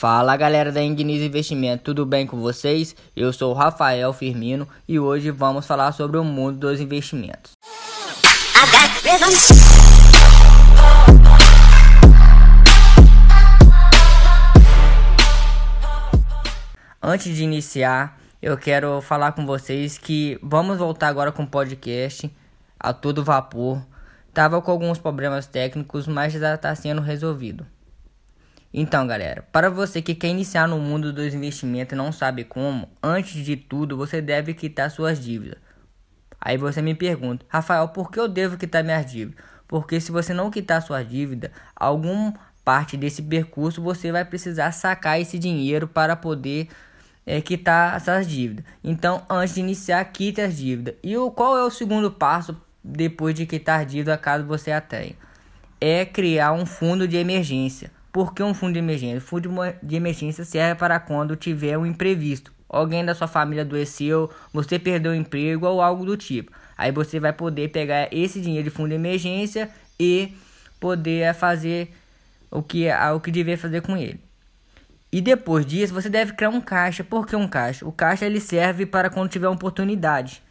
Fala 0.00 0.34
galera 0.34 0.72
da 0.72 0.82
Ignis 0.82 1.20
Investimento, 1.20 1.84
tudo 1.84 2.06
bem 2.06 2.26
com 2.26 2.40
vocês? 2.40 2.96
Eu 3.14 3.34
sou 3.34 3.52
Rafael 3.52 4.10
Firmino 4.14 4.66
e 4.88 4.98
hoje 4.98 5.30
vamos 5.30 5.66
falar 5.66 5.92
sobre 5.92 6.16
o 6.16 6.24
mundo 6.24 6.56
dos 6.56 6.80
investimentos. 6.80 7.52
Antes 17.02 17.36
de 17.36 17.44
iniciar, 17.44 18.18
eu 18.40 18.56
quero 18.56 19.02
falar 19.02 19.32
com 19.32 19.44
vocês 19.44 19.98
que 19.98 20.38
vamos 20.42 20.78
voltar 20.78 21.08
agora 21.08 21.30
com 21.30 21.42
o 21.42 21.46
podcast 21.46 22.34
a 22.78 22.94
todo 22.94 23.22
vapor. 23.22 23.86
Tava 24.32 24.62
com 24.62 24.70
alguns 24.70 24.98
problemas 24.98 25.46
técnicos, 25.46 26.06
mas 26.06 26.32
já 26.32 26.54
está 26.54 26.74
sendo 26.74 27.02
resolvido. 27.02 27.66
Então, 28.72 29.04
galera, 29.04 29.44
para 29.50 29.68
você 29.68 30.00
que 30.00 30.14
quer 30.14 30.28
iniciar 30.28 30.68
no 30.68 30.78
mundo 30.78 31.12
dos 31.12 31.34
investimentos 31.34 31.92
e 31.92 31.96
não 31.96 32.12
sabe 32.12 32.44
como, 32.44 32.88
antes 33.02 33.44
de 33.44 33.56
tudo 33.56 33.96
você 33.96 34.22
deve 34.22 34.54
quitar 34.54 34.90
suas 34.90 35.18
dívidas. 35.20 35.58
Aí 36.40 36.56
você 36.56 36.80
me 36.80 36.94
pergunta, 36.94 37.44
Rafael, 37.48 37.88
por 37.88 38.12
que 38.12 38.20
eu 38.20 38.28
devo 38.28 38.56
quitar 38.56 38.84
minhas 38.84 39.10
dívidas? 39.10 39.44
Porque 39.66 40.00
se 40.00 40.12
você 40.12 40.32
não 40.32 40.50
quitar 40.50 40.80
sua 40.82 41.02
dívida, 41.02 41.50
algum 41.74 42.32
parte 42.64 42.96
desse 42.96 43.22
percurso 43.22 43.82
você 43.82 44.12
vai 44.12 44.24
precisar 44.24 44.70
sacar 44.70 45.20
esse 45.20 45.36
dinheiro 45.36 45.88
para 45.88 46.14
poder 46.14 46.68
é, 47.26 47.40
quitar 47.40 47.96
essas 47.96 48.26
dívidas. 48.26 48.64
Então, 48.84 49.24
antes 49.28 49.54
de 49.54 49.60
iniciar, 49.60 50.04
quite 50.04 50.40
as 50.40 50.56
dívidas. 50.56 50.94
E 51.02 51.16
o, 51.16 51.30
qual 51.30 51.58
é 51.58 51.64
o 51.64 51.70
segundo 51.70 52.10
passo 52.10 52.56
depois 52.82 53.34
de 53.34 53.46
quitar 53.46 53.84
dívida 53.84 54.16
caso 54.16 54.44
você 54.46 54.70
a 54.70 54.80
tenha? 54.80 55.14
É 55.80 56.04
criar 56.04 56.52
um 56.52 56.64
fundo 56.64 57.08
de 57.08 57.16
emergência. 57.16 57.90
Por 58.12 58.34
que 58.34 58.42
um 58.42 58.52
fundo 58.52 58.72
de 58.72 58.78
emergência? 58.78 59.18
O 59.18 59.20
fundo 59.20 59.50
de 59.82 59.96
emergência 59.96 60.44
serve 60.44 60.78
para 60.78 60.98
quando 60.98 61.36
tiver 61.36 61.78
um 61.78 61.86
imprevisto. 61.86 62.52
Alguém 62.68 63.04
da 63.04 63.14
sua 63.14 63.28
família 63.28 63.62
adoeceu, 63.62 64.30
você 64.52 64.78
perdeu 64.78 65.12
o 65.12 65.14
emprego 65.14 65.66
ou 65.66 65.80
algo 65.80 66.04
do 66.04 66.16
tipo. 66.16 66.52
Aí 66.76 66.92
você 66.92 67.20
vai 67.20 67.32
poder 67.32 67.68
pegar 67.70 68.08
esse 68.12 68.40
dinheiro 68.40 68.64
de 68.64 68.70
fundo 68.70 68.88
de 68.88 68.94
emergência 68.94 69.70
e 69.98 70.32
poder 70.78 71.34
fazer 71.34 71.92
o 72.50 72.62
que, 72.62 72.86
o 73.14 73.20
que 73.20 73.30
dever 73.30 73.56
fazer 73.56 73.82
com 73.82 73.96
ele. 73.96 74.20
E 75.12 75.20
depois 75.20 75.66
disso, 75.66 75.92
você 75.92 76.08
deve 76.08 76.32
criar 76.32 76.50
um 76.50 76.60
caixa. 76.60 77.02
Por 77.02 77.26
que 77.26 77.34
um 77.34 77.48
caixa? 77.48 77.86
O 77.86 77.92
caixa 77.92 78.26
ele 78.26 78.40
serve 78.40 78.86
para 78.86 79.10
quando 79.10 79.28
tiver 79.28 79.48
oportunidade 79.48 80.42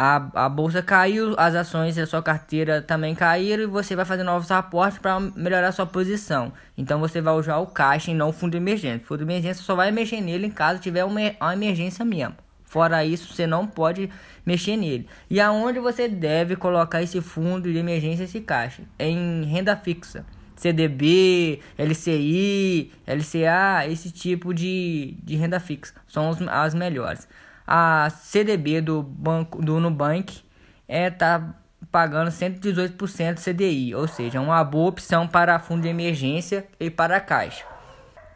a, 0.00 0.44
a 0.44 0.48
bolsa 0.48 0.80
caiu, 0.80 1.34
as 1.36 1.56
ações 1.56 1.96
da 1.96 2.06
sua 2.06 2.22
carteira 2.22 2.80
também 2.80 3.16
caíram 3.16 3.64
e 3.64 3.66
você 3.66 3.96
vai 3.96 4.04
fazer 4.04 4.22
novos 4.22 4.48
aportes 4.52 4.96
para 5.00 5.18
melhorar 5.18 5.72
sua 5.72 5.86
posição. 5.86 6.52
Então 6.76 7.00
você 7.00 7.20
vai 7.20 7.34
usar 7.34 7.56
o 7.56 7.66
caixa 7.66 8.12
e 8.12 8.14
não 8.14 8.28
o 8.28 8.32
fundo 8.32 8.52
de 8.52 8.58
emergência. 8.58 9.02
O 9.02 9.06
fundo 9.08 9.18
de 9.18 9.24
emergência 9.24 9.60
só 9.64 9.74
vai 9.74 9.90
mexer 9.90 10.20
nele 10.20 10.46
em 10.46 10.50
caso 10.52 10.80
tiver 10.80 11.04
uma, 11.04 11.20
uma 11.40 11.52
emergência 11.52 12.04
mesmo. 12.04 12.36
Fora 12.64 13.04
isso, 13.04 13.34
você 13.34 13.44
não 13.44 13.66
pode 13.66 14.08
mexer 14.46 14.76
nele. 14.76 15.08
E 15.28 15.40
aonde 15.40 15.80
você 15.80 16.06
deve 16.06 16.54
colocar 16.54 17.02
esse 17.02 17.20
fundo 17.20 17.72
de 17.72 17.76
emergência, 17.76 18.22
esse 18.22 18.40
caixa? 18.40 18.84
Em 19.00 19.42
renda 19.46 19.74
fixa. 19.74 20.24
CDB, 20.54 21.60
LCI, 21.76 22.92
LCA, 23.04 23.90
esse 23.90 24.12
tipo 24.12 24.54
de, 24.54 25.16
de 25.24 25.34
renda 25.34 25.58
fixa 25.58 25.94
são 26.06 26.30
as 26.48 26.72
melhores 26.74 27.26
a 27.68 28.08
CDB 28.08 28.80
do 28.80 29.02
banco 29.02 29.60
do 29.60 29.78
Nubank 29.78 30.40
é 30.88 31.10
tá 31.10 31.54
pagando 31.92 32.30
118% 32.30 33.38
CDI, 33.38 33.94
ou 33.94 34.08
seja, 34.08 34.40
uma 34.40 34.64
boa 34.64 34.88
opção 34.88 35.28
para 35.28 35.58
fundo 35.58 35.82
de 35.82 35.88
emergência 35.88 36.66
e 36.80 36.90
para 36.90 37.20
caixa. 37.20 37.64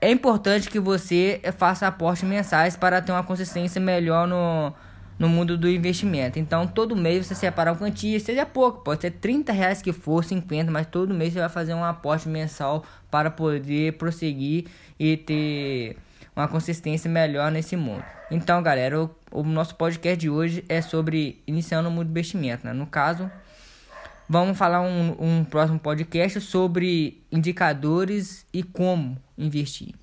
É 0.02 0.10
importante 0.10 0.68
que 0.68 0.78
você 0.78 1.40
faça 1.56 1.86
aportes 1.86 2.24
mensais 2.24 2.76
para 2.76 3.00
ter 3.00 3.12
uma 3.12 3.22
consistência 3.22 3.80
melhor 3.80 4.26
no, 4.26 4.74
no 5.18 5.28
mundo 5.28 5.56
do 5.56 5.68
investimento. 5.68 6.38
Então, 6.38 6.66
todo 6.66 6.94
mês 6.94 7.26
você 7.26 7.34
separa 7.34 7.72
uma 7.72 7.78
quantia, 7.78 8.20
seja 8.20 8.44
pouco, 8.44 8.82
pode 8.82 9.00
ser 9.00 9.12
30 9.12 9.52
reais 9.52 9.80
que 9.80 9.92
for, 9.92 10.24
50, 10.24 10.70
mas 10.70 10.86
todo 10.88 11.14
mês 11.14 11.32
você 11.32 11.40
vai 11.40 11.48
fazer 11.48 11.72
um 11.72 11.84
aporte 11.84 12.28
mensal 12.28 12.84
para 13.10 13.30
poder 13.30 13.94
prosseguir 13.94 14.66
e 14.98 15.16
ter 15.16 15.96
uma 16.34 16.48
consistência 16.48 17.10
melhor 17.10 17.50
nesse 17.50 17.76
mundo. 17.76 18.04
Então, 18.30 18.62
galera, 18.62 19.02
o, 19.02 19.10
o 19.30 19.42
nosso 19.42 19.74
podcast 19.74 20.18
de 20.18 20.30
hoje 20.30 20.64
é 20.68 20.80
sobre 20.80 21.42
iniciando 21.46 21.88
o 21.88 21.92
mundo 21.92 22.06
do 22.06 22.10
investimento. 22.10 22.66
Né? 22.66 22.72
No 22.72 22.86
caso, 22.86 23.30
vamos 24.28 24.56
falar 24.56 24.80
um, 24.80 25.16
um 25.18 25.44
próximo 25.44 25.78
podcast 25.78 26.40
sobre 26.40 27.22
indicadores 27.30 28.46
e 28.52 28.62
como 28.62 29.16
investir. 29.36 29.94